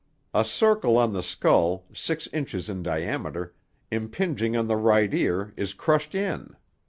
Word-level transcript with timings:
A 0.33 0.43
circle 0.43 0.97
on 0.97 1.13
the 1.13 1.21
skull, 1.21 1.85
six 1.93 2.25
inches 2.33 2.71
in 2.71 2.81
diameter, 2.81 3.53
impinging 3.91 4.57
on 4.57 4.67
the 4.67 4.75
right 4.75 5.13
ear, 5.13 5.53
is 5.55 5.75
crushed 5.75 6.15
in. 6.15 6.55